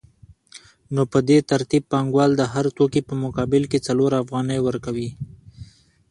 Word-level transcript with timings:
نو 0.93 1.01
په 1.11 1.19
دې 1.27 1.37
ترتیب 1.51 1.83
پانګوال 1.91 2.31
د 2.37 2.41
هر 2.53 2.65
توکي 2.77 3.01
په 3.09 3.13
مقابل 3.23 3.63
کې 3.71 3.79
څلور 3.87 4.11
افغانۍ 4.23 4.59
ورکوي 4.63 5.09